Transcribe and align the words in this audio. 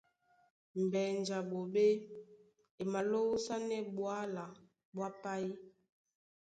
Mbenju 0.83 1.31
a 1.39 1.41
ɓoɓé 1.49 1.85
e 2.81 2.83
malóúsánɛ́ 2.91 3.79
ɓwǎla 3.95 4.43
ɓwá 4.93 5.07
páí. 5.21 5.49